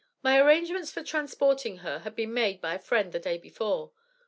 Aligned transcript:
"My 0.23 0.39
arrangements 0.39 0.91
for 0.91 1.03
transporting 1.03 1.77
her 1.85 1.99
had 1.99 2.15
been 2.15 2.33
made 2.33 2.59
by 2.59 2.73
a 2.73 2.79
friend 2.79 3.11
the 3.11 3.19
day 3.19 3.37
before. 3.37 3.91